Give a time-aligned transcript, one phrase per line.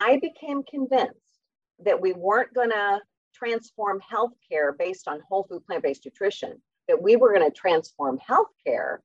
[0.00, 1.18] I became convinced
[1.84, 3.00] that we weren't going to
[3.34, 8.18] transform healthcare based on whole food plant based nutrition, that we were going to transform
[8.18, 8.98] healthcare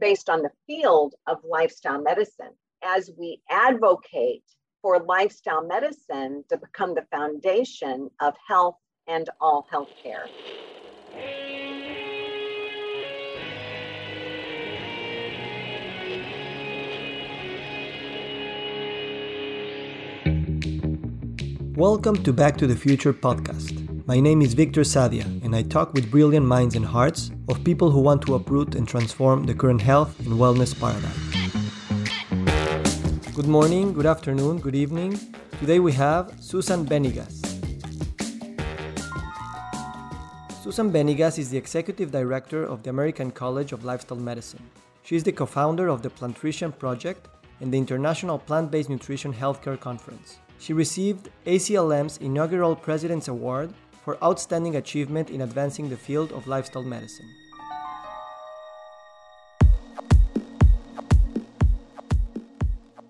[0.00, 2.52] based on the field of lifestyle medicine
[2.82, 4.44] as we advocate
[4.80, 10.28] for lifestyle medicine to become the foundation of health and all healthcare.
[21.76, 24.06] Welcome to Back to the Future podcast.
[24.06, 27.90] My name is Victor Sadia, and I talk with brilliant minds and hearts of people
[27.90, 31.16] who want to uproot and transform the current health and wellness paradigm.
[33.34, 35.18] Good morning, good afternoon, good evening.
[35.60, 37.40] Today we have Susan Benigas.
[40.62, 44.62] Susan Benigas is the executive director of the American College of Lifestyle Medicine.
[45.04, 47.28] She is the co founder of the Plantrition Project
[47.62, 50.36] and the International Plant Based Nutrition Healthcare Conference.
[50.62, 56.84] She received ACLM's inaugural President's Award for outstanding achievement in advancing the field of lifestyle
[56.84, 57.28] medicine.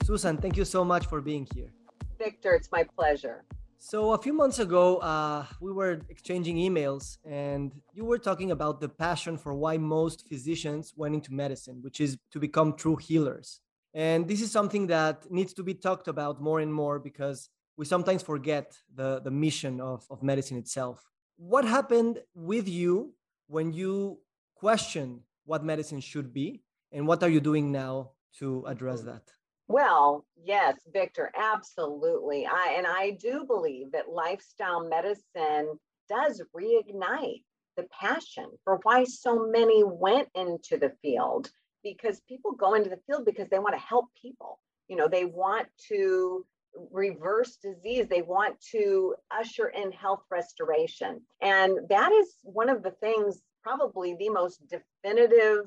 [0.02, 1.70] Susan, thank you so much for being here.
[2.18, 3.44] Victor, it's my pleasure.
[3.76, 8.80] So, a few months ago, uh, we were exchanging emails, and you were talking about
[8.80, 13.60] the passion for why most physicians went into medicine, which is to become true healers.
[13.94, 17.84] And this is something that needs to be talked about more and more because we
[17.84, 21.10] sometimes forget the, the mission of, of medicine itself.
[21.36, 23.14] What happened with you
[23.48, 24.18] when you
[24.54, 26.62] questioned what medicine should be?
[26.92, 29.22] And what are you doing now to address that?
[29.68, 32.46] Well, yes, Victor, absolutely.
[32.46, 37.42] I and I do believe that lifestyle medicine does reignite
[37.76, 41.50] the passion for why so many went into the field
[41.82, 44.58] because people go into the field because they want to help people.
[44.88, 46.44] You know, they want to
[46.90, 48.06] reverse disease.
[48.08, 51.20] They want to usher in health restoration.
[51.40, 55.66] And that is one of the things, probably the most definitive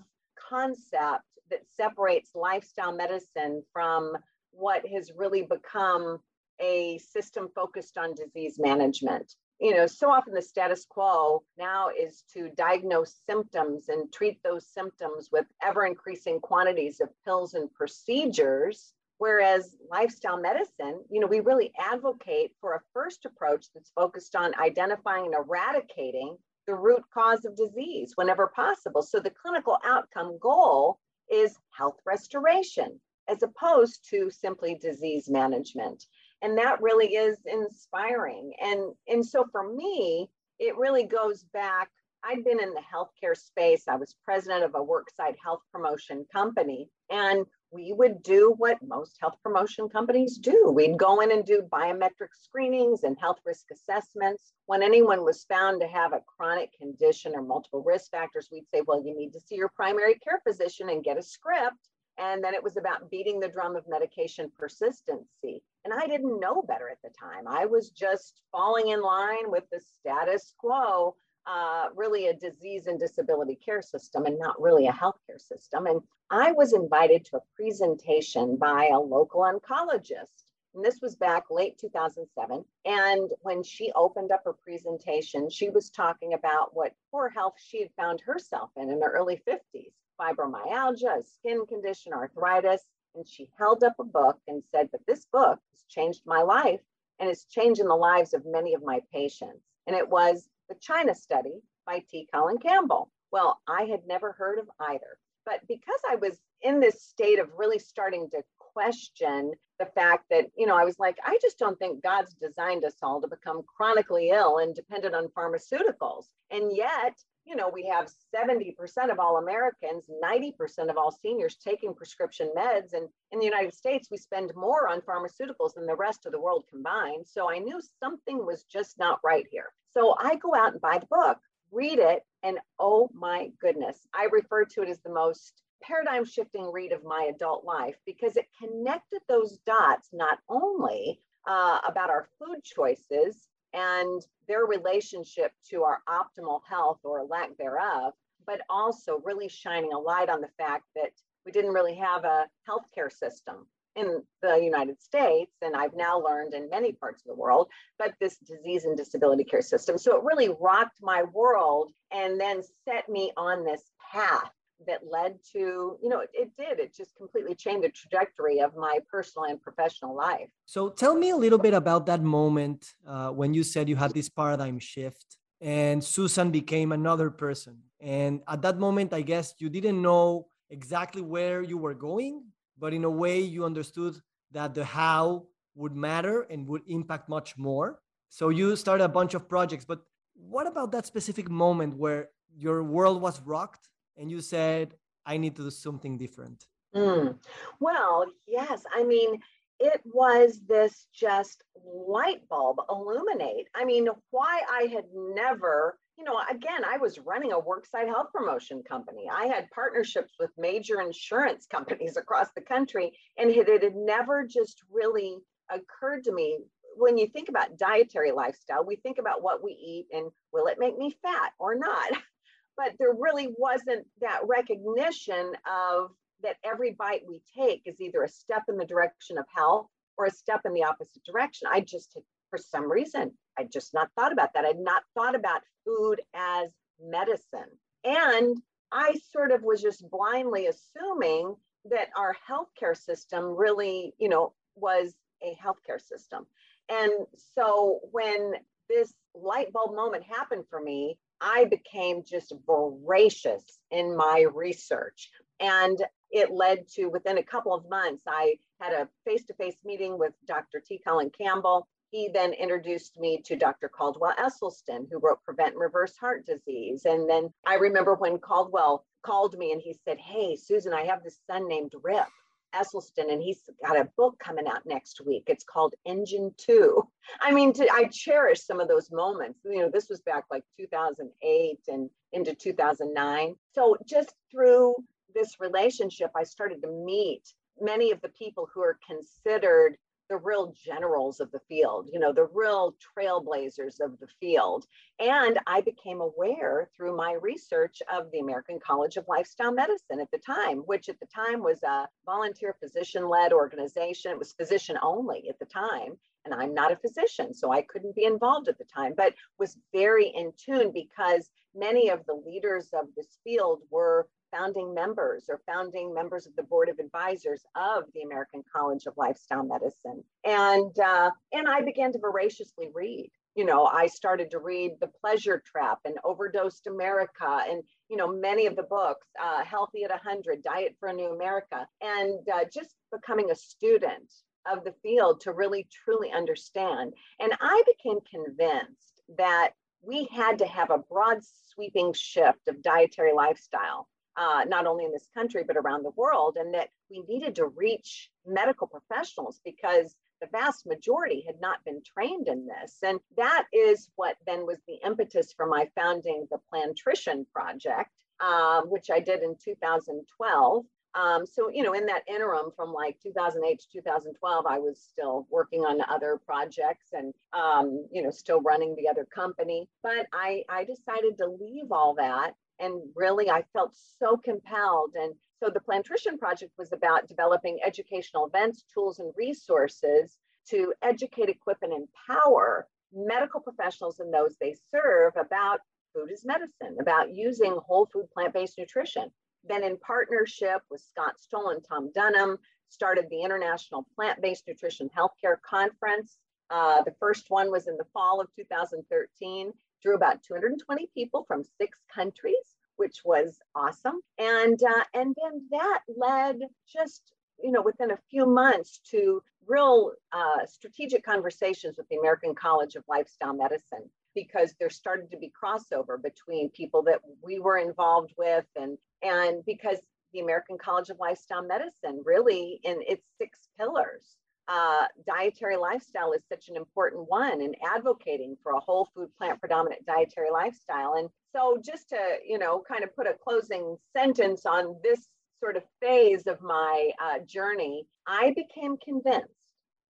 [0.50, 4.14] concept that separates lifestyle medicine from
[4.52, 6.20] what has really become
[6.60, 12.24] a system focused on disease management you know, so often the status quo now is
[12.34, 18.94] to diagnose symptoms and treat those symptoms with ever increasing quantities of pills and procedures.
[19.18, 24.60] Whereas lifestyle medicine, you know, we really advocate for a first approach that's focused on
[24.60, 29.02] identifying and eradicating the root cause of disease whenever possible.
[29.02, 31.00] So the clinical outcome goal
[31.32, 36.06] is health restoration as opposed to simply disease management
[36.42, 38.52] and that really is inspiring.
[38.62, 41.90] And and so for me it really goes back
[42.26, 43.84] i'd been in the healthcare space.
[43.88, 49.18] I was president of a worksite health promotion company and we would do what most
[49.20, 50.72] health promotion companies do.
[50.74, 54.54] We'd go in and do biometric screenings and health risk assessments.
[54.66, 58.82] When anyone was found to have a chronic condition or multiple risk factors we'd say
[58.88, 62.54] well you need to see your primary care physician and get a script and then
[62.54, 65.62] it was about beating the drum of medication persistency.
[65.84, 67.48] And I didn't know better at the time.
[67.48, 71.16] I was just falling in line with the status quo,
[71.46, 75.88] uh, really a disease and disability care system and not really a healthcare system.
[75.88, 80.46] And I was invited to a presentation by a local oncologist.
[80.74, 82.66] And this was back late 2007.
[82.86, 87.82] And when she opened up her presentation, she was talking about what poor health she
[87.82, 92.82] had found herself in in her early 50s fibromyalgia, a skin condition, arthritis.
[93.16, 96.82] And she held up a book and said, But this book has changed my life
[97.20, 99.64] and it's changing the lives of many of my patients.
[99.88, 102.28] And it was the China study by T.
[102.34, 103.10] Colin Campbell.
[103.32, 105.20] Well, I had never heard of either.
[105.46, 110.48] But because I was in this state of really starting to question the fact that,
[110.58, 113.62] you know, I was like, I just don't think God's designed us all to become
[113.78, 116.26] chronically ill and dependent on pharmaceuticals.
[116.50, 118.76] And yet, you know, we have 70%
[119.12, 122.94] of all Americans, 90% of all seniors taking prescription meds.
[122.94, 126.42] And in the United States, we spend more on pharmaceuticals than the rest of the
[126.42, 127.26] world combined.
[127.28, 129.72] So I knew something was just not right here.
[129.94, 131.38] So I go out and buy the book,
[131.72, 136.72] read it, and oh my goodness, I refer to it as the most paradigm shifting
[136.72, 142.28] read of my adult life because it connected those dots not only uh, about our
[142.40, 148.14] food choices and their relationship to our optimal health or lack thereof,
[148.48, 151.12] but also really shining a light on the fact that
[151.46, 156.54] we didn't really have a healthcare system in the United States, and I've now learned
[156.54, 159.98] in many parts of the world, but this disease and disability care system.
[159.98, 163.82] So it really rocked my world and then set me on this
[164.12, 164.52] path
[164.88, 166.80] that led to, you know, it, it, did.
[166.80, 170.50] It just completely changed the trajectory of my personal and professional life.
[170.66, 174.14] So tell me a little bit about that moment uh, when you said you had
[174.14, 177.78] this paradigm shift and Susan became another person.
[178.02, 182.44] And at that moment, I guess you didn't know exactly where you were going,
[182.78, 184.16] but in a way, you understood
[184.52, 185.46] that the how
[185.76, 188.00] would matter and would impact much more.
[188.30, 190.02] So you started a bunch of projects, but
[190.36, 194.96] what about that specific moment where your world was rocked and you said,
[195.26, 196.66] I need to do something different?
[196.96, 197.38] Mm.
[197.80, 198.84] Well, yes.
[198.94, 199.40] I mean,
[199.80, 203.68] it was this just light bulb illuminate.
[203.76, 208.28] I mean, why I had never, you know, again, I was running a worksite health
[208.34, 209.26] promotion company.
[209.32, 214.48] I had partnerships with major insurance companies across the country, and it, it had never
[214.48, 215.38] just really
[215.70, 216.60] occurred to me.
[216.98, 220.80] When you think about dietary lifestyle, we think about what we eat and will it
[220.80, 222.12] make me fat or not?
[222.78, 226.12] but there really wasn't that recognition of
[226.44, 229.88] that every bite we take is either a step in the direction of health
[230.18, 231.68] or a step in the opposite direction.
[231.72, 232.18] I just,
[232.50, 234.66] for some reason, I just not thought about that.
[234.66, 236.70] I'd not thought about food as
[237.02, 237.70] medicine.
[238.04, 238.58] And
[238.92, 241.56] I sort of was just blindly assuming
[241.86, 246.46] that our healthcare system really, you know, was a healthcare system.
[246.90, 247.12] And
[247.56, 248.54] so when
[248.90, 255.30] this light bulb moment happened for me, I became just voracious in my research.
[255.60, 259.78] And it led to within a couple of months, I had a face to face
[259.86, 260.80] meeting with Dr.
[260.80, 261.00] T.
[261.06, 261.88] Colin Campbell.
[262.12, 263.90] He then introduced me to Dr.
[263.90, 267.06] Caldwell Esselstyn, who wrote Prevent and Reverse Heart Disease.
[267.06, 271.24] And then I remember when Caldwell called me and he said, Hey, Susan, I have
[271.24, 272.28] this son named Rip.
[272.76, 275.44] Esselstyn, and he's got a book coming out next week.
[275.48, 277.08] It's called Engine Two.
[277.42, 279.60] I mean, to, I cherish some of those moments.
[279.64, 283.56] You know, this was back like 2008 and into 2009.
[283.74, 284.96] So just through
[285.34, 287.44] this relationship, I started to meet
[287.80, 289.98] many of the people who are considered
[290.30, 294.86] the real generals of the field, you know, the real trailblazers of the field.
[295.20, 300.32] And I became aware through my research of the American College of Lifestyle Medicine at
[300.32, 304.32] the time, which at the time was a volunteer physician led organization.
[304.32, 306.18] It was physician only at the time.
[306.46, 309.78] And I'm not a physician, so I couldn't be involved at the time, but was
[309.92, 315.62] very in tune because many of the leaders of this field were founding members or
[315.66, 320.24] founding members of the board of advisors of the American College of Lifestyle Medicine.
[320.46, 323.32] And, uh, and I began to voraciously read.
[323.56, 328.28] You know, I started to read The Pleasure Trap and Overdosed America and, you know,
[328.28, 332.66] many of the books, uh, Healthy at 100, Diet for a New America, and uh,
[332.74, 334.34] just becoming a student
[334.70, 337.14] of the field to really truly understand.
[337.40, 339.72] And I became convinced that
[340.02, 341.40] we had to have a broad
[341.74, 344.08] sweeping shift of dietary lifestyle
[344.38, 347.68] uh, not only in this country, but around the world, and that we needed to
[347.68, 352.98] reach medical professionals because the vast majority had not been trained in this.
[353.04, 358.90] And that is what then was the impetus for my founding the Plantrition Project, um,
[358.90, 360.86] which I did in 2012.
[361.16, 365.48] Um, so, you know, in that interim from like 2008 to 2012, I was still
[365.50, 369.88] working on other projects and, um, you know, still running the other company.
[370.04, 375.12] But I, I decided to leave all that and really I felt so compelled.
[375.16, 380.38] And so the Plantrition Project was about developing educational events, tools, and resources
[380.70, 385.80] to educate, equip, and empower medical professionals and those they serve about
[386.14, 389.32] food as medicine, about using whole food plant-based nutrition.
[389.68, 392.58] Then in partnership with Scott Stoll and Tom Dunham,
[392.90, 396.38] started the International Plant-Based Nutrition Healthcare Conference.
[396.70, 399.74] Uh, the first one was in the fall of 2013
[400.06, 404.22] drew about 220 people from six countries, which was awesome.
[404.38, 407.24] And uh, and then that led just
[407.62, 412.96] you know within a few months to real uh, strategic conversations with the American College
[412.96, 418.34] of Lifestyle Medicine because there started to be crossover between people that we were involved
[418.38, 419.98] with and and because
[420.34, 426.42] the American College of Lifestyle Medicine really in its six pillars uh, dietary lifestyle is
[426.52, 431.16] such an important one and advocating for a whole food plant predominant dietary lifestyle.
[431.18, 435.28] And so just to you know kind of put a closing sentence on this
[435.64, 439.50] sort of phase of my uh, journey i became convinced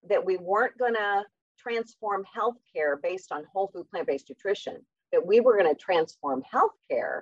[0.09, 1.23] that we weren't going to
[1.59, 4.77] transform healthcare based on whole food plant-based nutrition
[5.11, 7.21] that we were going to transform healthcare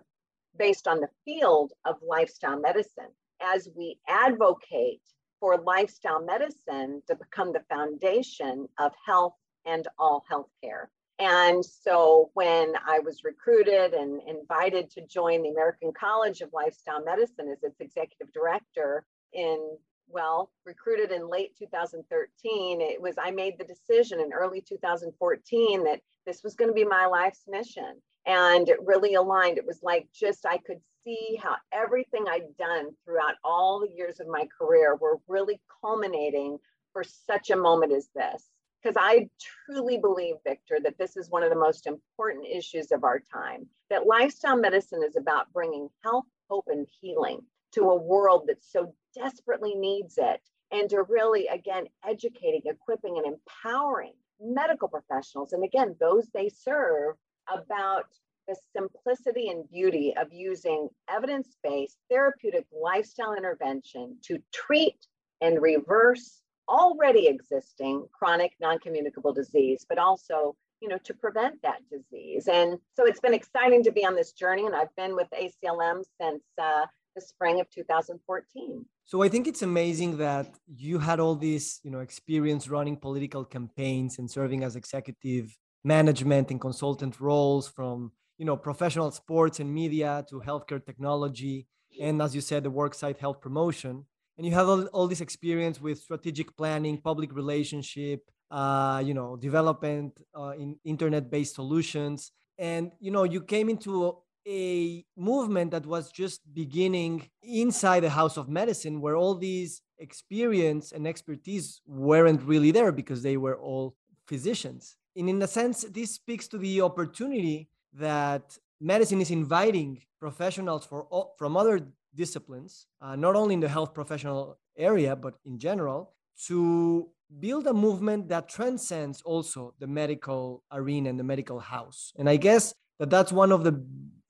[0.57, 3.09] based on the field of lifestyle medicine
[3.41, 5.01] as we advocate
[5.43, 9.35] for lifestyle medicine to become the foundation of health
[9.65, 10.85] and all healthcare.
[11.19, 17.03] And so when I was recruited and invited to join the American College of Lifestyle
[17.03, 19.59] Medicine as its executive director in
[20.07, 25.99] well, recruited in late 2013, it was I made the decision in early 2014 that
[26.25, 28.01] this was going to be my life's mission.
[28.25, 29.57] And it really aligned.
[29.57, 34.19] It was like just I could see how everything I'd done throughout all the years
[34.19, 36.57] of my career were really culminating
[36.93, 38.49] for such a moment as this.
[38.81, 39.29] Because I
[39.65, 43.65] truly believe, Victor, that this is one of the most important issues of our time.
[43.89, 47.39] That lifestyle medicine is about bringing health, hope, and healing
[47.73, 50.41] to a world that so desperately needs it.
[50.71, 57.15] And to really, again, educating, equipping, and empowering medical professionals, and again, those they serve,
[57.51, 58.05] about
[58.47, 64.97] the simplicity and beauty of using evidence based therapeutic lifestyle intervention to treat
[65.41, 72.47] and reverse already existing chronic non-communicable disease, but also you know to prevent that disease.
[72.47, 76.03] And so it's been exciting to be on this journey, and I've been with ACLM
[76.19, 76.85] since uh,
[77.15, 78.85] the spring of 2014.
[79.05, 83.43] So I think it's amazing that you had all this, you know, experience running political
[83.45, 89.73] campaigns and serving as executive management and consultant roles from, you know, professional sports and
[89.73, 91.67] media to healthcare technology
[92.01, 94.05] and as you said the worksite health promotion.
[94.37, 98.21] And you have all, all this experience with strategic planning public relationship
[98.51, 102.31] uh, you know development uh, in internet based solutions.
[102.57, 108.37] And you know you came into a movement that was just beginning inside the house
[108.37, 113.95] of medicine where all these experience and expertise weren't really there because they were all
[114.27, 120.85] physicians and in a sense this speaks to the opportunity that medicine is inviting professionals
[120.85, 121.79] for, from other
[122.15, 126.13] disciplines uh, not only in the health professional area but in general
[126.47, 127.07] to
[127.39, 132.13] build a movement that transcends also the medical arena and the medical house.
[132.17, 133.83] And i guess that that's one of the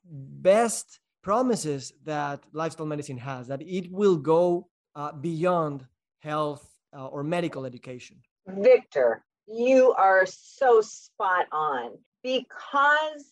[0.05, 5.85] best promises that lifestyle medicine has that it will go uh, beyond
[6.19, 8.17] health uh, or medical education.
[8.47, 11.91] Victor you are so spot on
[12.23, 13.25] because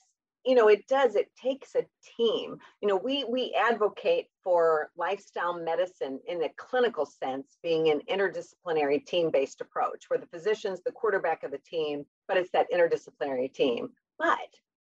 [0.45, 1.85] you know it does it takes a
[2.17, 8.01] team you know we we advocate for lifestyle medicine in a clinical sense being an
[8.09, 12.71] interdisciplinary team based approach where the physician's the quarterback of the team but it's that
[12.71, 14.37] interdisciplinary team but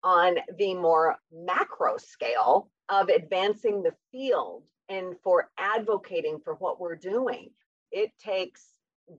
[0.02, 6.96] on the more macro scale of advancing the field and for advocating for what we're
[6.96, 7.50] doing.
[7.90, 8.62] It takes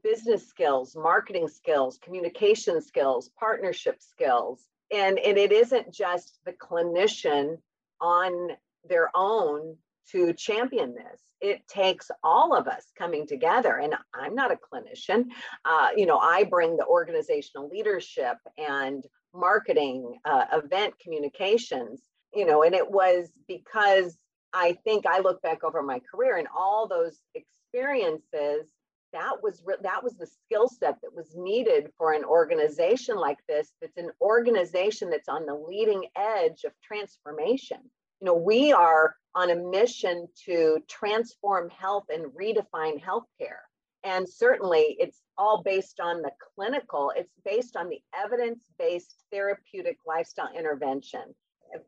[0.03, 4.67] business skills, marketing skills, communication skills, partnership skills.
[4.93, 7.57] And, and it isn't just the clinician
[8.01, 8.49] on
[8.87, 9.77] their own
[10.11, 11.21] to champion this.
[11.41, 13.77] It takes all of us coming together.
[13.77, 15.25] And I'm not a clinician.
[15.65, 22.01] Uh, you know, I bring the organizational leadership and marketing, uh, event communications,
[22.33, 24.17] you know, and it was because
[24.53, 28.67] I think I look back over my career and all those experiences
[29.15, 33.39] that was re- that was the skill set that was needed for an organization like
[33.47, 37.79] this that's an organization that's on the leading edge of transformation
[38.21, 43.63] you know we are on a mission to transform health and redefine healthcare
[44.05, 49.97] and certainly it's all based on the clinical, it's based on the evidence based therapeutic
[50.05, 51.33] lifestyle intervention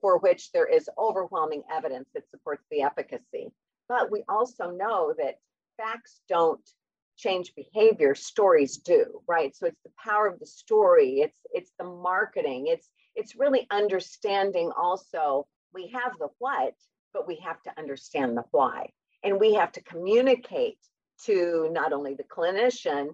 [0.01, 3.51] for which there is overwhelming evidence that supports the efficacy.
[3.87, 5.35] But we also know that
[5.77, 6.67] facts don't
[7.17, 11.85] change behavior stories do right so it's the power of the story it's it's the
[11.85, 16.73] marketing it's it's really understanding also we have the what
[17.13, 18.87] but we have to understand the why
[19.23, 20.77] and we have to communicate
[21.25, 23.09] to not only the clinician,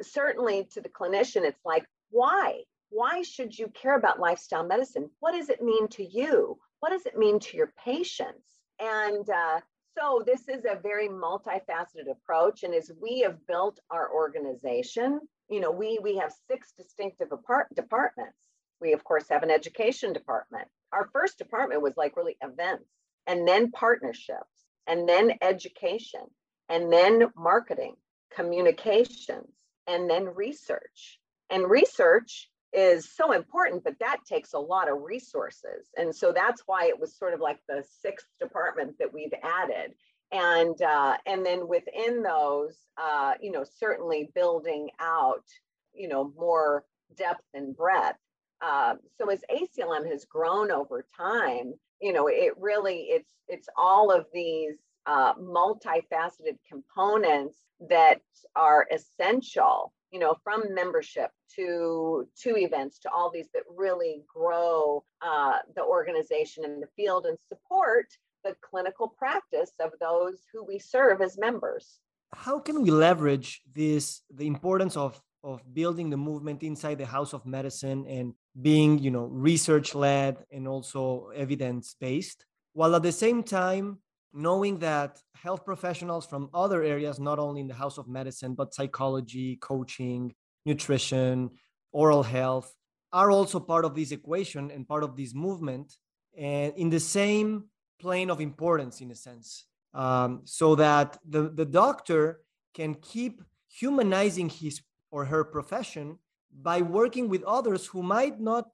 [0.00, 2.62] certainly to the clinician, it's like, why?
[2.90, 5.10] Why should you care about lifestyle medicine?
[5.20, 6.58] What does it mean to you?
[6.80, 8.46] What does it mean to your patients?
[8.80, 9.60] And uh,
[9.98, 12.62] so this is a very multifaceted approach.
[12.62, 17.74] And as we have built our organization, you know, we we have six distinctive apart-
[17.74, 18.36] departments.
[18.80, 20.68] We of course have an education department.
[20.92, 22.88] Our first department was like really events,
[23.26, 26.22] and then partnerships, and then education,
[26.68, 27.94] and then marketing,
[28.34, 29.52] communications,
[29.86, 31.18] and then research.
[31.50, 35.88] And research is so important, but that takes a lot of resources.
[35.96, 39.94] And so that's why it was sort of like the sixth department that we've added.
[40.30, 45.44] And uh, and then within those, uh, you know, certainly building out,
[45.92, 46.84] you know, more
[47.16, 48.18] depth and breadth.
[48.62, 54.10] Uh, so as ACLM has grown over time, you know, it really it's it's all
[54.10, 58.20] of these uh, multifaceted components that
[58.56, 65.02] are essential you know, from membership to to events to all these that really grow
[65.22, 68.06] uh, the organization in the field and support
[68.44, 71.98] the clinical practice of those who we serve as members.
[72.34, 77.32] How can we leverage this the importance of of building the movement inside the house
[77.32, 83.12] of medicine and being you know research led and also evidence based while at the
[83.12, 83.98] same time
[84.32, 88.74] knowing that health professionals from other areas, not only in the house of medicine, but
[88.74, 90.34] psychology, coaching,
[90.64, 91.50] nutrition,
[91.92, 92.74] oral health,
[93.12, 95.96] are also part of this equation and part of this movement,
[96.36, 97.64] and in the same
[98.00, 102.40] plane of importance, in a sense, um, so that the, the doctor
[102.74, 106.18] can keep humanizing his or her profession
[106.62, 108.66] by working with others who might not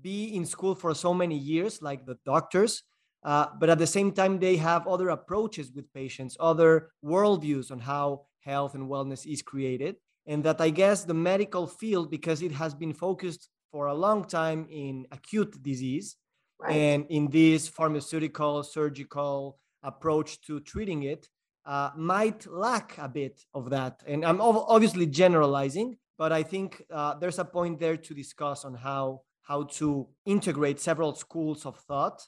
[0.00, 2.82] be in school for so many years, like the doctors,
[3.24, 7.78] uh, but at the same time, they have other approaches with patients, other worldviews on
[7.78, 9.96] how health and wellness is created.
[10.26, 14.24] And that I guess the medical field, because it has been focused for a long
[14.24, 16.16] time in acute disease
[16.60, 16.72] right.
[16.72, 21.28] and in this pharmaceutical, surgical approach to treating it,
[21.64, 24.02] uh, might lack a bit of that.
[24.06, 28.74] And I'm obviously generalizing, but I think uh, there's a point there to discuss on
[28.74, 32.22] how how to integrate several schools of thought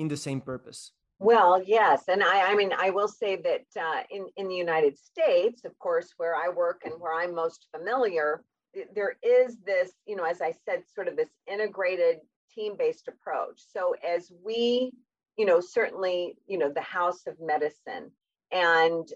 [0.00, 0.92] in the same purpose?
[1.18, 4.96] Well, yes, and I, I mean, I will say that uh, in in the United
[4.98, 8.42] States, of course, where I work and where I'm most familiar,
[8.94, 12.20] there is this, you know, as I said, sort of this integrated
[12.54, 13.60] team-based approach.
[13.70, 14.92] So as we,
[15.36, 18.10] you know, certainly, you know, the House of Medicine,
[18.50, 19.06] and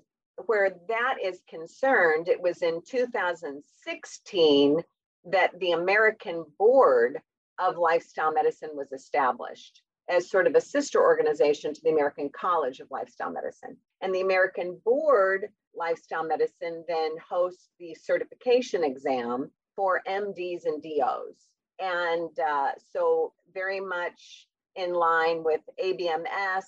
[0.44, 4.82] where that is concerned, it was in 2016
[5.32, 7.18] that the American Board
[7.58, 12.80] of Lifestyle Medicine was established as sort of a sister organization to the American College
[12.80, 13.76] of Lifestyle Medicine.
[14.00, 21.36] And the American Board Lifestyle Medicine then hosts the certification exam for MDs and DOs.
[21.80, 24.46] And uh, so, very much
[24.76, 26.64] in line with ABMS.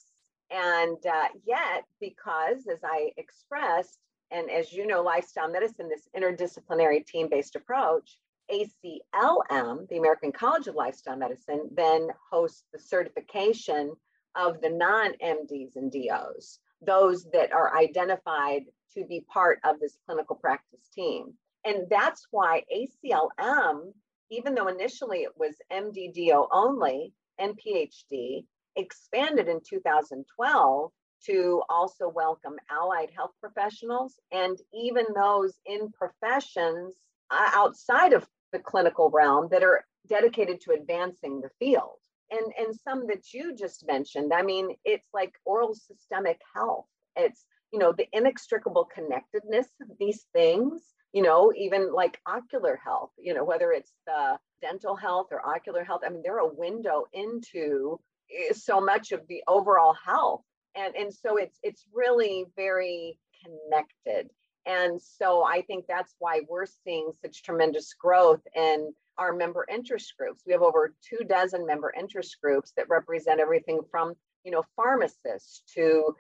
[0.51, 3.99] And uh, yet, because as I expressed,
[4.31, 8.19] and as you know, lifestyle medicine, this interdisciplinary team based approach,
[8.51, 13.93] ACLM, the American College of Lifestyle Medicine, then hosts the certification
[14.35, 18.63] of the non MDs and DOs, those that are identified
[18.95, 21.35] to be part of this clinical practice team.
[21.65, 23.93] And that's why ACLM,
[24.31, 28.45] even though initially it was MDDO only and PhD,
[28.77, 30.93] expanded in 2012
[31.25, 36.95] to also welcome allied health professionals and even those in professions
[37.31, 41.99] outside of the clinical realm that are dedicated to advancing the field.
[42.31, 46.87] And, and some that you just mentioned, I mean, it's like oral systemic health.
[47.15, 53.11] It's, you know, the inextricable connectedness of these things, you know, even like ocular health,
[53.19, 57.05] you know, whether it's the dental health or ocular health, I mean, they're a window
[57.13, 60.43] into eh, so much of the overall health.
[60.75, 64.31] And, and so it's it's really very connected.
[64.67, 70.15] And so I think that's why we're seeing such tremendous growth in our member interest
[70.19, 70.43] groups.
[70.47, 75.63] We have over two dozen member interest groups that represent everything from, you know, pharmacists
[75.75, 76.15] to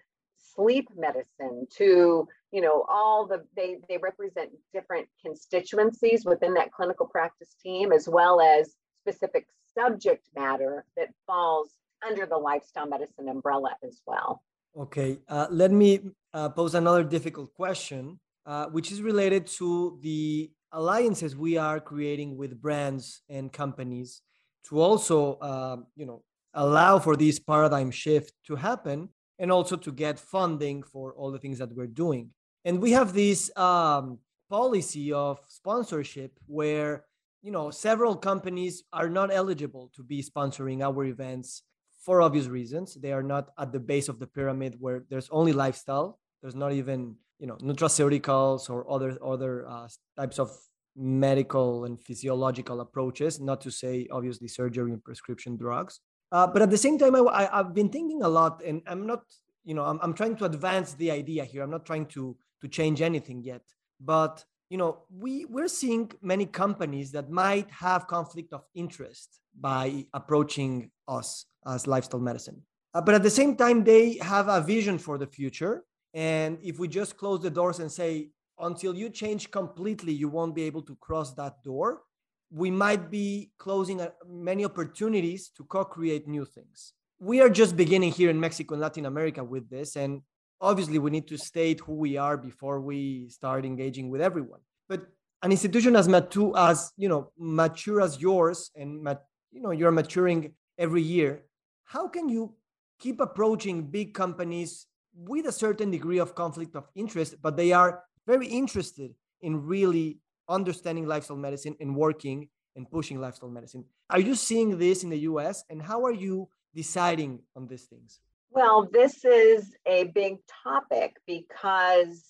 [0.54, 7.06] sleep medicine to, you know, all the they they represent different constituencies within that clinical
[7.06, 11.70] practice team as well as specific subject matter that falls
[12.06, 14.42] under the lifestyle medicine umbrella as well.
[14.76, 16.00] Okay, uh, let me
[16.32, 18.20] uh, pose another difficult question.
[18.46, 24.22] Uh, which is related to the alliances we are creating with brands and companies
[24.62, 26.22] to also, uh, you know,
[26.54, 29.08] allow for this paradigm shift to happen
[29.40, 32.30] and also to get funding for all the things that we're doing.
[32.64, 37.04] And we have this um, policy of sponsorship where
[37.42, 41.62] you know several companies are not eligible to be sponsoring our events
[41.98, 45.52] for obvious reasons they are not at the base of the pyramid where there's only
[45.52, 50.50] lifestyle there's not even you know nutraceuticals or other other uh, types of
[50.96, 56.00] medical and physiological approaches not to say obviously surgery and prescription drugs.
[56.32, 59.22] Uh, but at the same time I, have been thinking a lot and i'm not
[59.64, 61.62] you know I'm, I'm trying to advance the idea here.
[61.62, 63.62] I'm not trying to to change anything yet.
[64.00, 70.06] But you know we we're seeing many companies that might have conflict of interest by
[70.14, 72.62] approaching us as lifestyle medicine.
[72.94, 75.84] Uh, but at the same time they have a vision for the future
[76.16, 80.54] and if we just close the doors and say, until you change completely, you won't
[80.54, 82.04] be able to cross that door,
[82.50, 86.94] we might be closing uh, many opportunities to co create new things.
[87.18, 89.96] We are just beginning here in Mexico and Latin America with this.
[89.96, 90.22] And
[90.58, 94.60] obviously, we need to state who we are before we start engaging with everyone.
[94.88, 95.06] But
[95.42, 99.92] an institution as mature as you know mature as yours and mat- you know you're
[99.92, 101.42] maturing every year
[101.84, 102.54] how can you
[102.98, 108.02] keep approaching big companies with a certain degree of conflict of interest but they are
[108.26, 113.84] very interested in really understanding lifestyle medicine and working and pushing lifestyle medicine.
[114.10, 118.20] Are you seeing this in the us and how are you deciding on these things?
[118.50, 122.24] Well this is a big topic because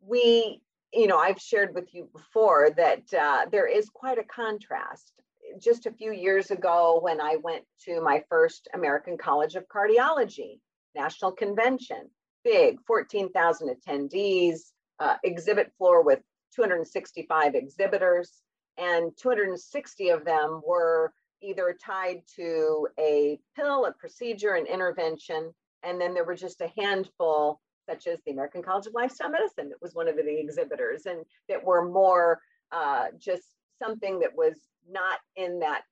[0.00, 0.60] we
[0.92, 5.12] you know i've shared with you before that uh, there is quite a contrast.
[5.60, 10.60] Just a few years ago when I went to my first American College of Cardiology
[10.94, 12.10] National Convention,
[12.44, 16.20] big 14,000 attendees, uh, exhibit floor with
[16.54, 18.42] 265 exhibitors,
[18.76, 26.00] and 260 of them were either tied to a pill, a procedure, an intervention, and
[26.00, 29.80] then there were just a handful, such as the American College of Lifestyle Medicine, that
[29.80, 32.40] was one of the exhibitors, and that were more
[32.72, 33.44] uh, just
[33.80, 34.54] something that was
[34.90, 35.82] not in that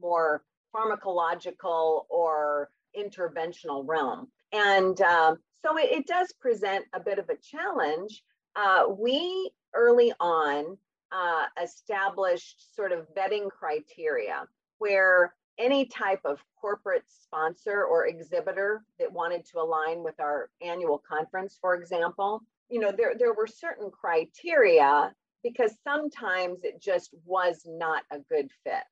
[0.00, 0.42] more
[0.74, 4.28] pharmacological or interventional realm.
[4.52, 8.22] And um, so it, it, does present a bit of a challenge.
[8.56, 10.76] Uh, we early on
[11.12, 14.44] uh, established sort of vetting criteria
[14.78, 21.02] where any type of corporate sponsor or exhibitor that wanted to align with our annual
[21.06, 27.62] conference, for example, you know, there, there were certain criteria because sometimes it just was
[27.66, 28.82] not a good fit.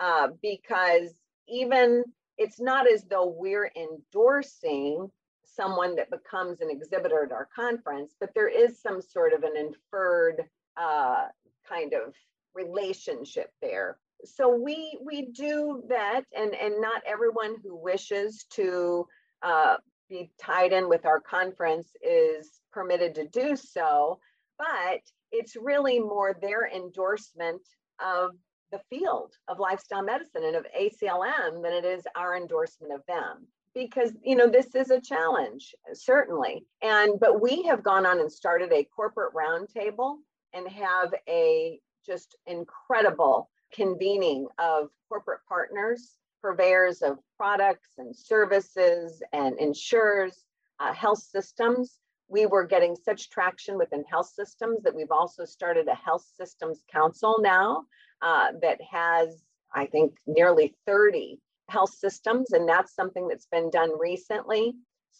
[0.00, 1.10] Uh, because
[1.48, 2.04] even
[2.36, 5.10] it's not as though we're endorsing
[5.54, 9.56] someone that becomes an exhibitor at our conference, but there is some sort of an
[9.56, 10.42] inferred
[10.76, 11.26] uh,
[11.68, 12.14] kind of
[12.54, 13.98] relationship there.
[14.24, 19.06] So we we do that, and and not everyone who wishes to
[19.42, 19.76] uh,
[20.08, 24.18] be tied in with our conference is permitted to do so.
[24.58, 25.00] But
[25.32, 27.62] it's really more their endorsement
[28.00, 28.30] of
[28.70, 33.46] the field of lifestyle medicine and of ACLM than it is our endorsement of them
[33.74, 36.64] because you know this is a challenge certainly.
[36.82, 40.16] And but we have gone on and started a corporate roundtable
[40.52, 49.58] and have a just incredible convening of corporate partners purveyors of products and services and
[49.58, 50.44] insurers
[50.78, 51.98] uh, health systems.
[52.28, 56.82] We were getting such traction within health systems that we've also started a health systems
[56.92, 57.84] council now
[58.20, 59.42] uh, that has,
[59.74, 64.74] I think, nearly 30 health systems, and that's something that's been done recently.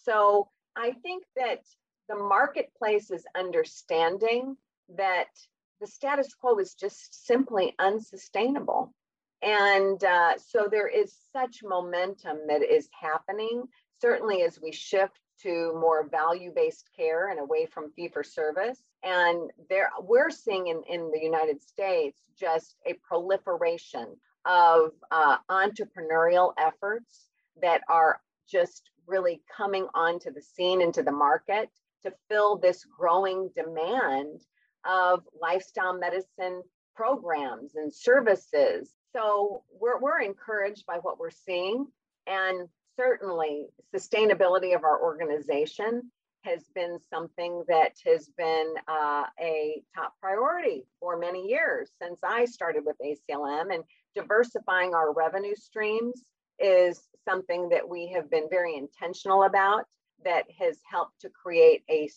[0.05, 1.61] So I think that
[2.09, 4.57] the marketplace is understanding
[4.97, 5.29] that
[5.81, 8.95] the status quo is just simply unsustainable.
[9.43, 13.65] And uh, so there is such momentum that is happening,
[14.01, 18.79] certainly as we shift to more value-based care and away from fee-for-service.
[19.03, 26.53] And there we're seeing in, in the United States just a proliferation of uh, entrepreneurial
[26.59, 27.29] efforts
[27.63, 31.69] that are just really coming onto the scene into the market
[32.03, 34.41] to fill this growing demand
[34.85, 36.63] of lifestyle medicine
[36.95, 38.91] programs and services.
[39.15, 41.87] So we're, we're encouraged by what we're seeing.
[42.27, 46.11] And certainly sustainability of our organization
[46.43, 52.45] has been something that has been uh, a top priority for many years since I
[52.45, 53.83] started with ACLM and
[54.15, 56.25] diversifying our revenue streams
[56.59, 59.85] is something that we have been very intentional about
[60.25, 62.09] that has helped to create a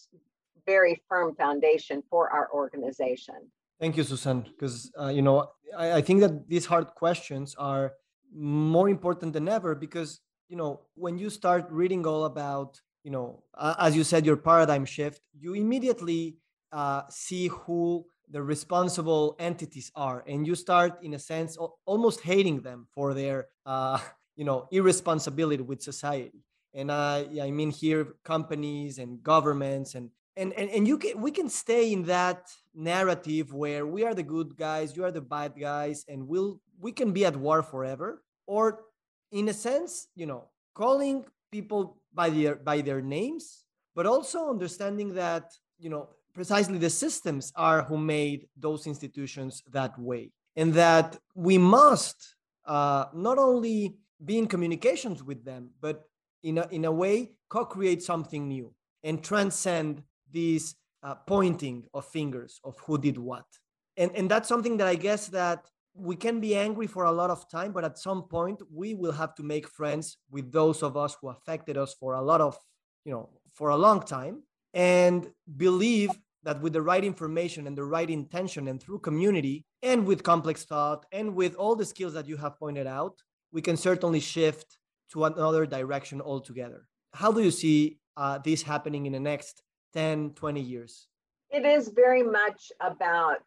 [0.65, 3.35] very firm foundation for our organization.
[3.79, 7.93] Thank you, Susan, because uh, you know I, I think that these hard questions are
[8.33, 13.43] more important than ever because you know when you start reading all about you know
[13.55, 16.37] uh, as you said your paradigm shift you immediately
[16.71, 22.61] uh, see who the responsible entities are and you start in a sense almost hating
[22.61, 23.99] them for their uh,
[24.35, 26.43] you know irresponsibility with society.
[26.73, 31.31] And i i mean here companies and governments and and, and, and you can we
[31.31, 35.53] can stay in that narrative where we are the good guys you are the bad
[35.59, 38.23] guys and we'll we can be at war forever.
[38.45, 38.85] Or
[39.31, 43.63] in a sense, you know, calling people by their by their names,
[43.95, 49.97] but also understanding that, you know, precisely the systems are who made those institutions that
[49.97, 50.29] way.
[50.55, 56.03] And that we must uh, not only be in communications with them, but
[56.43, 58.71] in a, in a way co-create something new
[59.03, 63.45] and transcend these uh, pointing of fingers of who did what.
[63.97, 67.31] And, and that's something that I guess that we can be angry for a lot
[67.31, 70.95] of time, but at some point we will have to make friends with those of
[70.97, 72.55] us who affected us for a lot of,
[73.05, 74.43] you know, for a long time
[74.75, 76.11] and believe
[76.47, 80.63] that with the right information and the right intention and through community and with complex
[80.63, 84.77] thought and with all the skills that you have pointed out, we can certainly shift
[85.11, 86.87] to another direction altogether.
[87.13, 91.07] How do you see uh, this happening in the next 10, 20 years?
[91.49, 93.43] It is very much about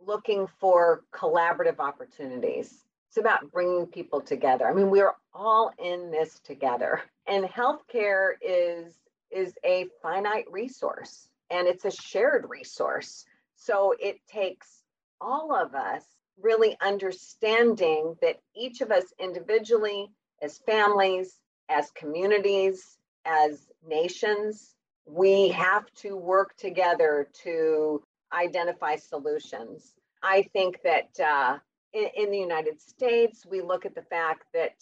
[0.00, 2.86] looking for collaborative opportunities.
[3.08, 4.66] It's about bringing people together.
[4.66, 7.02] I mean, we're all in this together.
[7.26, 8.94] And healthcare is
[9.30, 13.24] is a finite resource and it's a shared resource.
[13.56, 14.82] So it takes
[15.20, 16.04] all of us
[16.40, 20.10] really understanding that each of us individually,
[20.40, 24.74] as families, as communities, as nations,
[25.06, 29.94] we have to work together to identify solutions.
[30.22, 31.58] I think that uh,
[31.92, 34.74] in, in the United States, we look at the fact that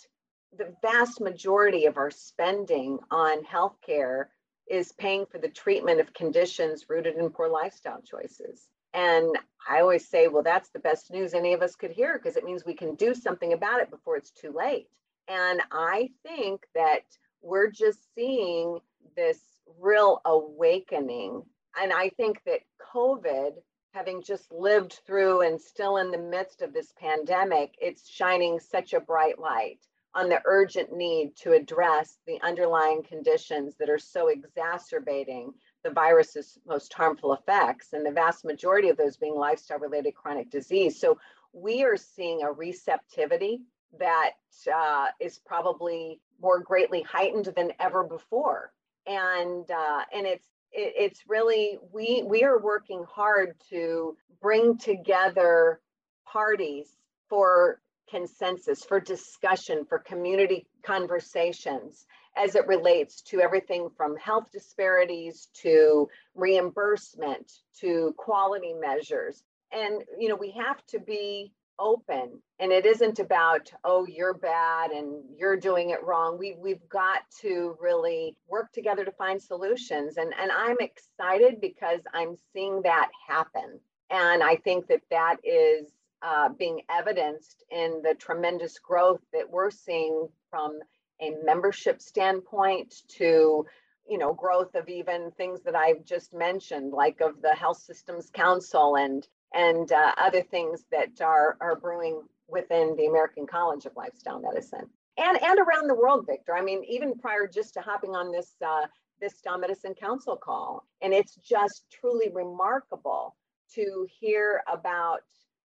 [0.56, 4.26] the vast majority of our spending on healthcare
[4.70, 8.68] is paying for the treatment of conditions rooted in poor lifestyle choices.
[8.94, 9.36] And
[9.68, 12.44] I always say, well, that's the best news any of us could hear because it
[12.44, 14.88] means we can do something about it before it's too late.
[15.28, 17.02] And I think that
[17.42, 18.78] we're just seeing
[19.14, 19.38] this
[19.78, 21.42] real awakening.
[21.80, 22.60] And I think that
[22.94, 23.52] COVID,
[23.92, 28.94] having just lived through and still in the midst of this pandemic, it's shining such
[28.94, 29.80] a bright light
[30.14, 35.52] on the urgent need to address the underlying conditions that are so exacerbating
[35.84, 40.50] the virus's most harmful effects, and the vast majority of those being lifestyle related chronic
[40.50, 41.00] disease.
[41.00, 41.18] So
[41.52, 43.60] we are seeing a receptivity
[43.98, 44.32] that
[44.72, 48.72] uh, is probably more greatly heightened than ever before.
[49.06, 55.80] And uh, and it's it, it's really we we are working hard to bring together
[56.26, 56.88] parties
[57.28, 65.48] for consensus, for discussion, for community conversations as it relates to everything from health disparities
[65.62, 69.42] to reimbursement to quality measures.
[69.72, 74.90] And, you know, we have to be open and it isn't about oh you're bad
[74.90, 80.16] and you're doing it wrong we we've got to really work together to find solutions
[80.16, 83.78] and and I'm excited because I'm seeing that happen
[84.10, 85.86] and I think that that is
[86.22, 90.78] uh, being evidenced in the tremendous growth that we're seeing from
[91.20, 93.66] a membership standpoint to
[94.08, 98.30] you know growth of even things that I've just mentioned, like of the Health Systems
[98.30, 103.96] Council and and uh, other things that are are brewing within the American College of
[103.96, 106.54] Lifestyle Medicine and and around the world, Victor.
[106.54, 108.86] I mean, even prior just to hopping on this uh,
[109.20, 113.36] this Style Medicine Council call, and it's just truly remarkable
[113.74, 115.20] to hear about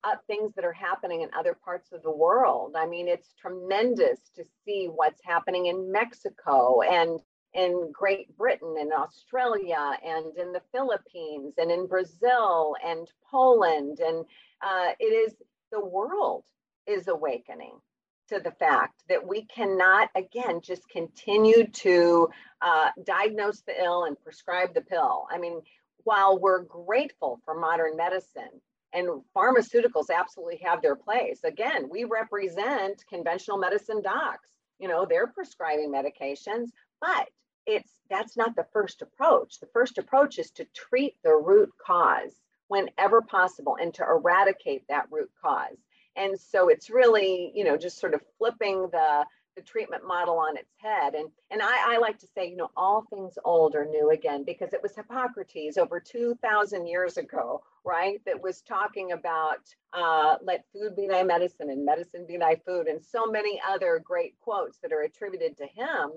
[0.07, 2.75] uh, things that are happening in other parts of the world.
[2.77, 7.21] I mean, it's tremendous to see what's happening in Mexico and
[7.55, 13.99] in Great Britain and Australia and in the Philippines and in Brazil and Poland.
[14.01, 14.25] And
[14.63, 15.35] uh, it is
[15.73, 16.45] the world
[16.87, 17.79] is awakening
[18.29, 22.29] to the fact that we cannot, again, just continue to
[22.61, 25.27] uh, diagnose the ill and prescribe the pill.
[25.31, 25.63] I mean,
[26.05, 28.61] while we're grateful for modern medicine,
[28.93, 31.41] and pharmaceuticals absolutely have their place.
[31.45, 34.51] Again, we represent conventional medicine docs.
[34.79, 36.69] You know, they're prescribing medications,
[37.01, 37.29] but
[37.67, 39.59] it's that's not the first approach.
[39.59, 42.33] The first approach is to treat the root cause
[42.69, 45.79] whenever possible and to eradicate that root cause.
[46.17, 50.57] And so it's really, you know, just sort of flipping the the treatment model on
[50.57, 51.15] its head.
[51.15, 54.45] And, and I, I, like to say, you know, all things old are new again
[54.45, 59.61] because it was Hippocrates over 2,000 years ago, right, that was talking about
[59.93, 64.01] uh, let food be thy medicine and medicine be thy food, and so many other
[64.05, 66.11] great quotes that are attributed to him.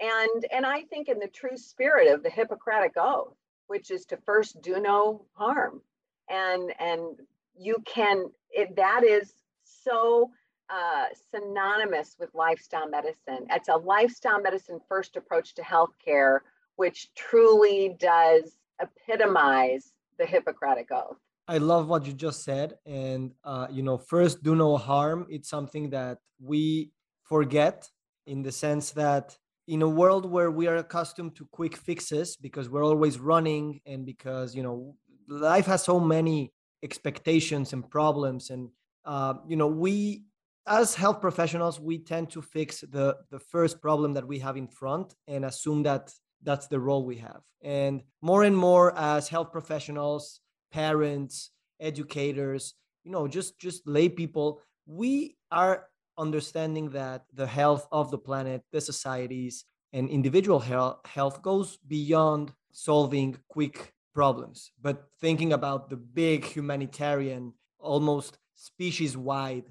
[0.00, 4.16] And, and I think in the true spirit of the Hippocratic Oath, which is to
[4.18, 5.80] first do no harm.
[6.28, 7.18] And, and
[7.58, 9.32] you can, it, that is
[9.64, 10.30] so
[10.70, 13.46] uh, synonymous with lifestyle medicine.
[13.50, 16.40] It's a lifestyle medicine first approach to healthcare,
[16.76, 21.18] which truly does epitomize the Hippocratic Oath.
[21.46, 22.78] I love what you just said.
[22.86, 25.26] And, uh, you know, first, do no harm.
[25.28, 26.90] It's something that we
[27.22, 27.88] forget
[28.26, 32.68] in the sense that in a world where we are accustomed to quick fixes because
[32.68, 34.96] we're always running and because, you know,
[35.28, 38.68] life has so many expectations and problems and
[39.06, 40.24] uh, you know we
[40.66, 44.68] as health professionals we tend to fix the the first problem that we have in
[44.68, 47.40] front and assume that that's the role we have.
[47.62, 50.40] And more and more as health professionals
[50.72, 51.50] parents
[51.80, 52.74] educators
[53.04, 55.86] you know just just lay people we are
[56.18, 62.52] understanding that the health of the planet the societies and individual health, health goes beyond
[62.72, 69.64] solving quick problems, but thinking about the big humanitarian, almost species wide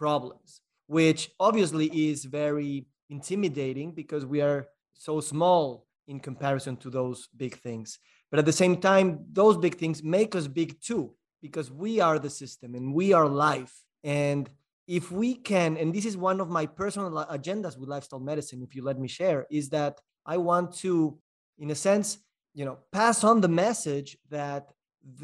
[0.00, 4.60] problems, which obviously is very intimidating because we are
[4.94, 7.98] so small in comparison to those big things.
[8.30, 9.08] But at the same time,
[9.40, 11.04] those big things make us big too,
[11.46, 13.74] because we are the system and we are life.
[14.02, 14.48] And
[14.86, 18.74] if we can, and this is one of my personal agendas with lifestyle medicine, if
[18.74, 21.18] you let me share, is that I want to,
[21.58, 22.18] in a sense,
[22.54, 24.72] you know, pass on the message that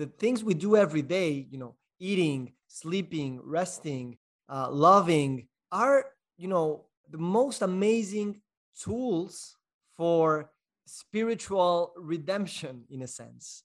[0.01, 6.06] the things we do every day, you know, eating, sleeping, resting, uh, loving, are,
[6.37, 8.40] you know, the most amazing
[8.80, 9.56] tools
[9.96, 10.50] for
[10.87, 13.64] spiritual redemption in a sense.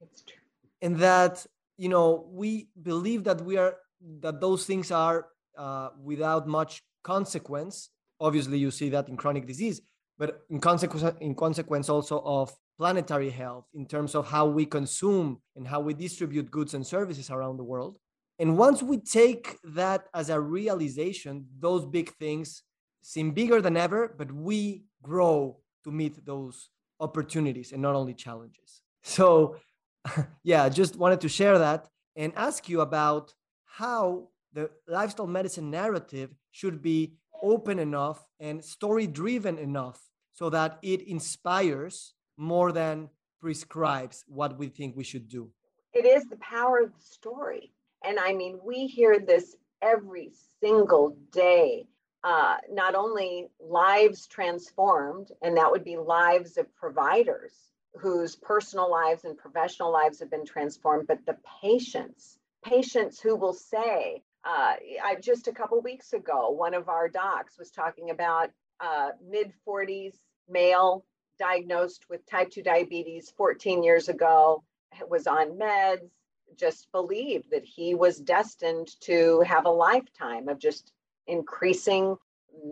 [0.00, 0.36] It's true.
[0.80, 3.76] And that, you know, we believe that we are,
[4.20, 7.90] that those things are uh, without much consequence.
[8.20, 9.80] Obviously, you see that in chronic disease,
[10.18, 15.40] but in consequence, in consequence also of planetary health in terms of how we consume
[15.56, 17.98] and how we distribute goods and services around the world.
[18.38, 22.62] And once we take that as a realization, those big things
[23.02, 28.82] seem bigger than ever, but we grow to meet those opportunities and not only challenges.
[29.02, 29.56] So,
[30.42, 36.30] yeah, just wanted to share that and ask you about how the lifestyle medicine narrative
[36.50, 40.00] should be open enough and story driven enough
[40.32, 43.08] so that it inspires more than
[43.40, 45.50] prescribes what we think we should do.
[45.92, 47.72] It is the power of the story.
[48.04, 51.86] And I mean, we hear this every single day.
[52.24, 57.52] Uh, not only lives transformed, and that would be lives of providers
[57.94, 63.52] whose personal lives and professional lives have been transformed, but the patients, patients who will
[63.52, 68.50] say, uh, I, just a couple weeks ago, one of our docs was talking about
[68.80, 70.14] uh, mid 40s
[70.48, 71.04] male
[71.38, 74.62] diagnosed with type 2 diabetes 14 years ago,
[75.08, 76.10] was on meds,
[76.56, 80.92] just believed that he was destined to have a lifetime of just
[81.26, 82.16] increasing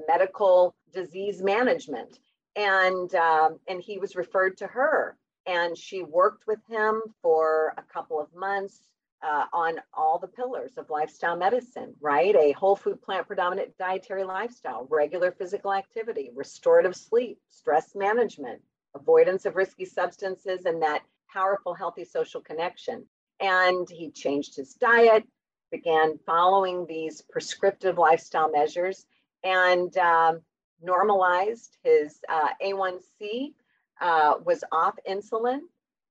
[0.07, 2.19] medical disease management.
[2.57, 5.17] And, um, and he was referred to her.
[5.47, 8.89] And she worked with him for a couple of months
[9.23, 12.35] uh, on all the pillars of lifestyle medicine, right?
[12.37, 18.61] A whole food plant predominant dietary lifestyle, regular physical activity, restorative sleep, stress management,
[18.95, 23.07] avoidance of risky substances, and that powerful, healthy social connection.
[23.41, 25.25] And he changed his diet,
[25.71, 29.07] began following these prescriptive lifestyle measures,
[29.43, 30.41] and um,
[30.83, 33.55] normalized his uh, A1C,
[34.01, 35.61] uh, was off insulin.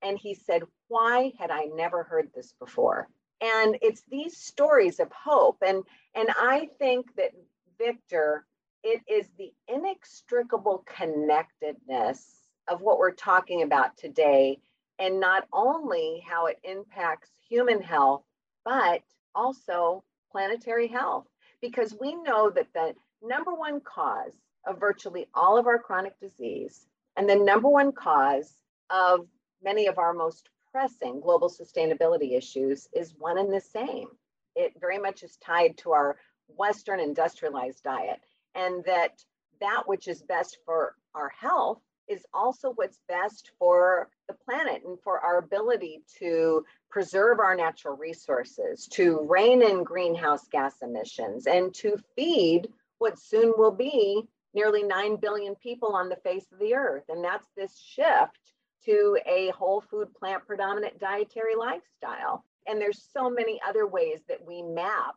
[0.02, 3.10] And he said, Why had I never heard this before?
[3.42, 5.58] And it's these stories of hope.
[5.66, 5.84] And,
[6.16, 7.32] and I think that
[7.78, 8.46] Victor,
[8.84, 12.26] it is the inextricable connectedness
[12.68, 14.60] of what we're talking about today,
[15.00, 18.24] and not only how it impacts human health,
[18.66, 19.02] but
[19.34, 21.26] also planetary health.
[21.62, 24.34] Because we know that the number one cause
[24.66, 26.86] of virtually all of our chronic disease
[27.16, 28.54] and the number one cause
[28.90, 29.28] of
[29.64, 34.08] many of our most pressing global sustainability issues is one and the same.
[34.56, 38.20] It very much is tied to our Western industrialized diet,
[38.56, 39.24] and that
[39.62, 44.98] that which is best for our health is also what's best for the planet and
[45.04, 51.74] for our ability to preserve our natural resources, to rein in greenhouse gas emissions, and
[51.76, 52.68] to feed
[52.98, 57.04] what soon will be nearly 9 billion people on the face of the earth.
[57.10, 58.40] And that's this shift
[58.86, 62.44] to a whole food plant predominant dietary lifestyle.
[62.68, 65.16] And there's so many other ways that we map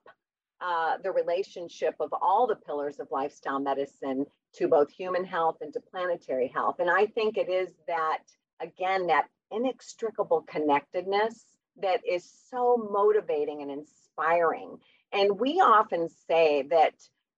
[0.60, 5.72] uh, the relationship of all the pillars of lifestyle medicine to both human health and
[5.72, 6.76] to planetary health.
[6.78, 8.22] And I think it is that,
[8.60, 11.44] again, that inextricable connectedness
[11.80, 14.78] that is so motivating and inspiring.
[15.12, 16.94] And we often say that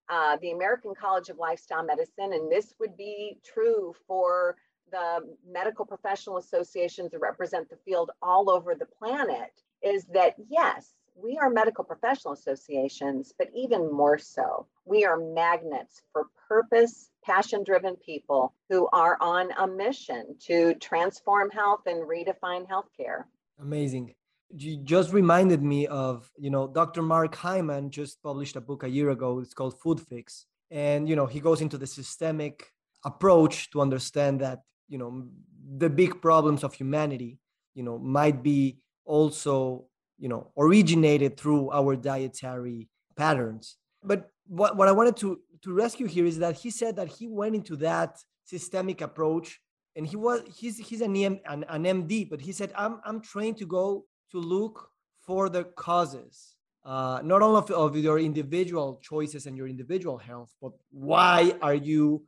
[0.09, 4.57] uh, the American College of Lifestyle Medicine, and this would be true for
[4.91, 9.51] the medical professional associations that represent the field all over the planet,
[9.83, 16.03] is that yes, we are medical professional associations, but even more so, we are magnets
[16.13, 22.67] for purpose, passion driven people who are on a mission to transform health and redefine
[22.69, 23.25] healthcare.
[23.61, 24.15] Amazing.
[24.57, 27.03] You just reminded me of, you know, Dr.
[27.03, 29.41] Mark Hyman just published a book a year ago.
[29.41, 30.47] It's called Food Fix.
[30.71, 32.73] And, you know, he goes into the systemic
[33.05, 35.27] approach to understand that, you know,
[35.77, 37.39] the big problems of humanity,
[37.75, 39.87] you know, might be also
[40.19, 46.07] you know originated through our dietary patterns but what, what i wanted to to rescue
[46.07, 49.61] here is that he said that he went into that systemic approach
[49.97, 53.21] and he was he's he's an, EM, an, an MD, but he said I'm I'm
[53.21, 54.91] trained to go to look
[55.21, 60.53] for the causes, uh, not only of, of your individual choices and your individual health,
[60.61, 62.25] but why are you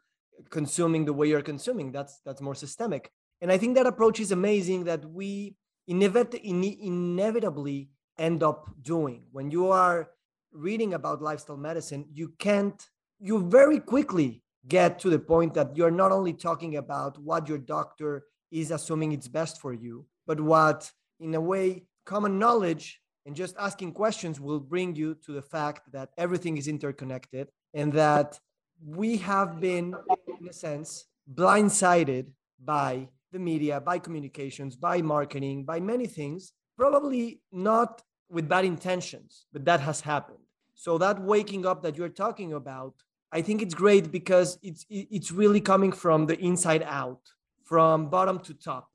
[0.51, 1.93] consuming the way you're consuming?
[1.93, 3.11] That's that's more systemic,
[3.41, 4.85] and I think that approach is amazing.
[4.85, 5.57] That we
[5.89, 10.11] inevit- in- inevitably end up doing when you are
[10.53, 12.07] reading about lifestyle medicine.
[12.13, 12.83] You can't.
[13.19, 17.59] You very quickly get to the point that you're not only talking about what your
[17.59, 23.35] doctor is assuming it's best for you, but what, in a way, common knowledge and
[23.35, 28.39] just asking questions will bring you to the fact that everything is interconnected and that
[28.85, 29.95] we have been,
[30.41, 32.27] in a sense, blindsided
[32.63, 39.47] by the media, by communications, by marketing, by many things, probably not with bad intentions,
[39.53, 40.39] but that has happened.
[40.75, 42.95] So that waking up that you're talking about
[43.33, 47.21] I think it's great because it's it's really coming from the inside out,
[47.65, 48.89] from bottom to top,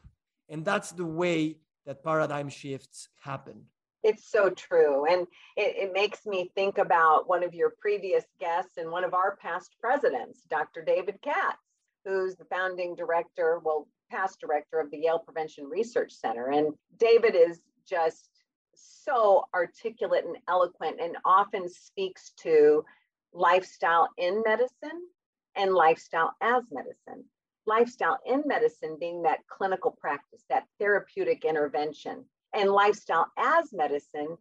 [0.49, 3.65] and that's the way that paradigm shifts happen.
[4.03, 5.27] It's so true, and
[5.57, 9.35] it, it makes me think about one of your previous guests and one of our
[9.35, 10.83] past presidents, Dr.
[10.83, 11.59] David Katz,
[12.05, 17.33] who's the founding director, well, past director of the Yale Prevention Research Center, and David
[17.35, 18.29] is just
[18.75, 22.83] so articulate and eloquent and often speaks to
[23.33, 25.07] lifestyle in medicine
[25.55, 27.23] and lifestyle as medicine.
[27.65, 34.35] Lifestyle in medicine being that clinical practice, that therapeutic intervention, and lifestyle as medicine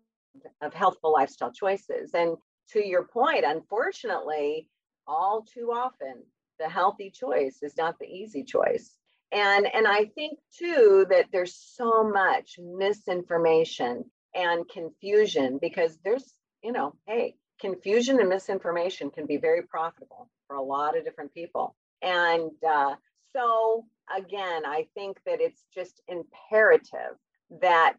[0.62, 2.14] of healthful lifestyle choices.
[2.14, 2.36] And
[2.70, 4.68] to your point, unfortunately,
[5.06, 6.22] all too often,
[6.58, 8.96] the healthy choice is not the easy choice.
[9.32, 14.04] And, and I think too that there's so much misinformation
[14.34, 20.56] and confusion because there's, you know, hey, confusion and misinformation can be very profitable for
[20.56, 21.76] a lot of different people.
[22.02, 22.94] And uh,
[23.32, 27.16] so, again, I think that it's just imperative
[27.60, 27.98] that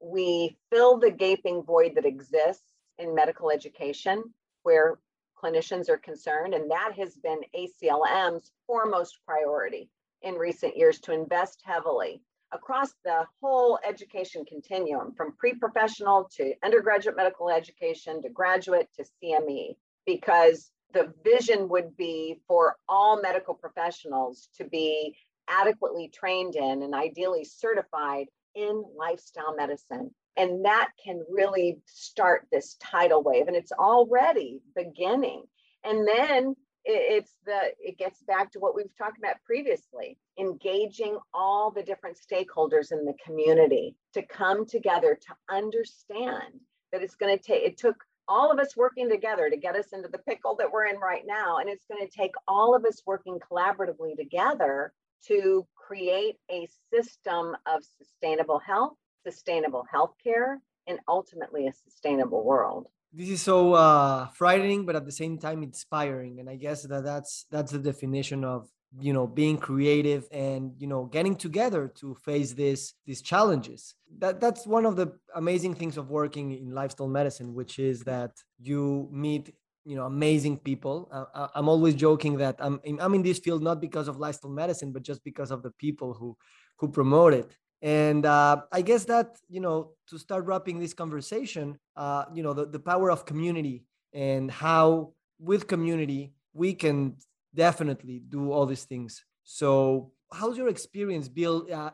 [0.00, 4.22] we fill the gaping void that exists in medical education
[4.62, 4.98] where
[5.42, 6.54] clinicians are concerned.
[6.54, 9.88] And that has been ACLM's foremost priority
[10.22, 17.16] in recent years to invest heavily across the whole education continuum from pre-professional to undergraduate
[17.16, 24.48] medical education to graduate to CME because the vision would be for all medical professionals
[24.56, 25.14] to be
[25.48, 30.10] adequately trained in and ideally certified in lifestyle medicine.
[30.36, 35.42] And that can really start this tidal wave, and it's already beginning.
[35.84, 36.54] And then
[36.88, 42.18] it's the it gets back to what we've talked about previously engaging all the different
[42.18, 46.60] stakeholders in the community to come together to understand
[46.90, 49.92] that it's going to take it took all of us working together to get us
[49.92, 52.84] into the pickle that we're in right now and it's going to take all of
[52.86, 54.92] us working collaboratively together
[55.26, 58.94] to create a system of sustainable health
[59.26, 65.12] sustainable healthcare and ultimately a sustainable world this is so uh, frightening but at the
[65.12, 69.58] same time inspiring and i guess that that's that's the definition of you know being
[69.58, 73.94] creative and you know getting together to face this these challenges.
[74.18, 78.32] That that's one of the amazing things of working in lifestyle medicine which is that
[78.60, 79.54] you meet
[79.84, 81.08] you know amazing people.
[81.12, 84.92] Uh, i'm always joking that i'm i'm in this field not because of lifestyle medicine
[84.92, 86.36] but just because of the people who
[86.78, 91.78] who promote it and uh, i guess that you know to start wrapping this conversation
[91.96, 97.16] uh, you know the, the power of community and how with community we can
[97.54, 99.24] definitely do all these things.
[99.44, 101.90] So how's your experience build uh,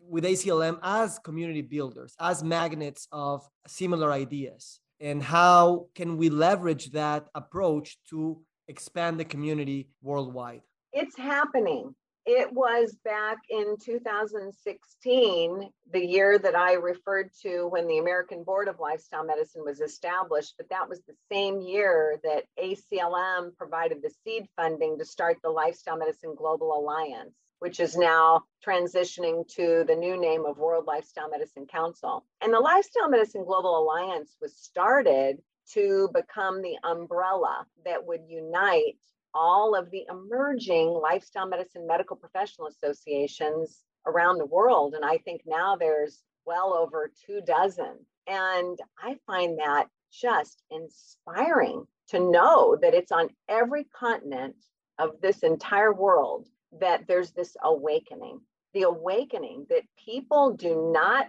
[0.00, 4.80] with aclm as community builders as magnets of similar ideas?
[5.00, 10.62] And how can we leverage that approach to expand the community worldwide?
[10.92, 11.94] It's happening
[12.24, 18.68] it was back in 2016, the year that I referred to when the American Board
[18.68, 24.12] of Lifestyle Medicine was established, but that was the same year that ACLM provided the
[24.24, 29.96] seed funding to start the Lifestyle Medicine Global Alliance, which is now transitioning to the
[29.96, 32.24] new name of World Lifestyle Medicine Council.
[32.40, 35.38] And the Lifestyle Medicine Global Alliance was started
[35.74, 38.98] to become the umbrella that would unite
[39.34, 44.94] all of the emerging lifestyle medicine medical professional associations around the world.
[44.94, 47.98] And I think now there's well over two dozen.
[48.26, 54.56] And I find that just inspiring to know that it's on every continent
[54.98, 56.48] of this entire world
[56.80, 58.40] that there's this awakening
[58.74, 61.26] the awakening that people do not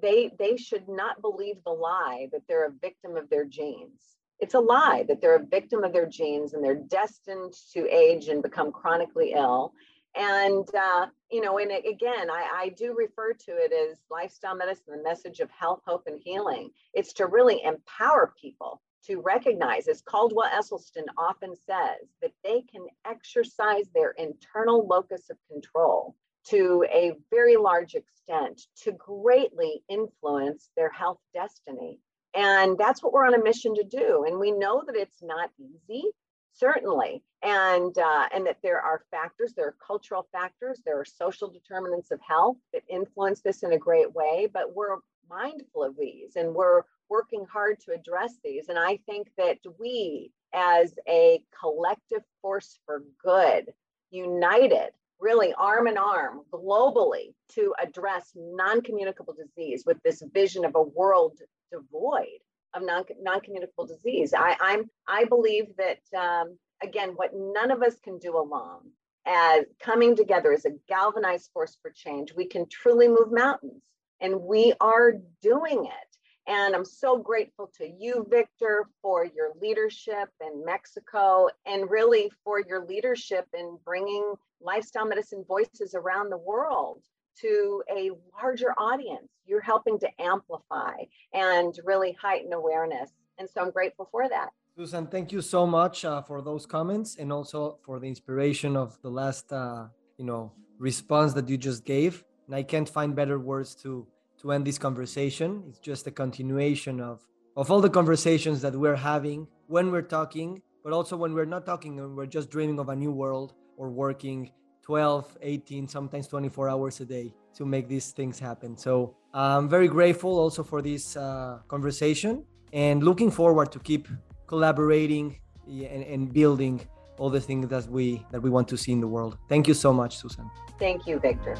[0.00, 4.54] they they should not believe the lie that they're a victim of their genes it's
[4.54, 8.42] a lie that they're a victim of their genes and they're destined to age and
[8.42, 9.72] become chronically ill
[10.16, 14.96] And, uh, you know, and again, I, I do refer to it as lifestyle medicine,
[14.96, 16.70] the message of health, hope, and healing.
[16.92, 22.86] It's to really empower people to recognize, as Caldwell Esselstyn often says, that they can
[23.04, 26.14] exercise their internal locus of control
[26.46, 31.98] to a very large extent to greatly influence their health destiny.
[32.34, 34.24] And that's what we're on a mission to do.
[34.26, 36.04] And we know that it's not easy,
[36.52, 41.48] certainly, and uh, and that there are factors, there are cultural factors, there are social
[41.48, 44.48] determinants of health that influence this in a great way.
[44.52, 44.96] But we're
[45.28, 48.68] mindful of these, and we're working hard to address these.
[48.68, 53.72] And I think that we, as a collective force for good,
[54.10, 54.90] united,
[55.20, 60.82] really arm in arm globally to address non communicable disease with this vision of a
[60.82, 61.38] world
[61.72, 62.40] devoid
[62.74, 64.34] of non communicable disease.
[64.34, 68.90] I, I'm, I believe that, um, again, what none of us can do alone
[69.26, 73.82] as coming together as a galvanized force for change, we can truly move mountains.
[74.20, 76.16] And we are doing it.
[76.46, 82.60] And I'm so grateful to you, Victor, for your leadership in Mexico and really for
[82.60, 87.02] your leadership in bringing lifestyle medicine voices around the world
[87.40, 89.28] to a larger audience.
[89.46, 90.96] You're helping to amplify
[91.32, 93.10] and really heighten awareness.
[93.38, 94.50] And so I'm grateful for that.
[94.76, 99.00] Susan, thank you so much uh, for those comments and also for the inspiration of
[99.02, 99.86] the last, uh,
[100.18, 102.24] you know, response that you just gave.
[102.46, 104.06] And I can't find better words to
[104.44, 105.64] to end this conversation.
[105.68, 107.26] It's just a continuation of,
[107.56, 111.64] of all the conversations that we're having when we're talking, but also when we're not
[111.64, 114.50] talking and we're just dreaming of a new world or working
[114.82, 118.76] 12, 18, sometimes 24 hours a day to make these things happen.
[118.76, 124.08] So I'm very grateful also for this uh, conversation and looking forward to keep
[124.46, 126.86] collaborating and, and building
[127.16, 129.38] all the things that we that we want to see in the world.
[129.48, 130.50] Thank you so much, Susan.
[130.78, 131.56] Thank you, Victor.